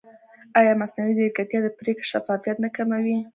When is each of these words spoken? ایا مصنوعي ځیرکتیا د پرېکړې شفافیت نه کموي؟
ایا 0.59 0.73
مصنوعي 0.81 1.13
ځیرکتیا 1.17 1.59
د 1.63 1.67
پرېکړې 1.79 2.09
شفافیت 2.11 2.57
نه 2.65 2.69
کموي؟ 2.75 3.17